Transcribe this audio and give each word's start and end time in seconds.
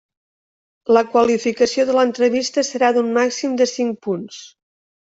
La 0.97 1.03
qualificació 1.11 1.85
de 1.91 1.95
l'entrevista 1.99 2.65
serà 2.73 2.91
d'un 2.99 3.15
màxim 3.21 3.57
de 3.63 3.71
cinc 3.77 4.05
punts. 4.09 4.45